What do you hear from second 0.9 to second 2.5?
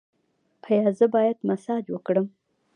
زه باید مساج وکړم؟